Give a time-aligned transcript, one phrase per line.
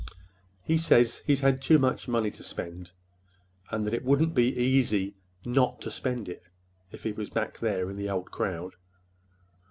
[0.63, 5.13] "He says he's had too much money to spend—and that 'twouldn't be easy
[5.45, 8.73] not to spend it—if he was back there, in the old crowd.